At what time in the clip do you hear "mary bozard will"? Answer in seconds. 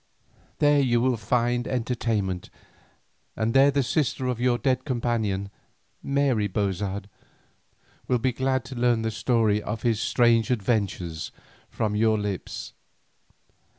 6.01-8.17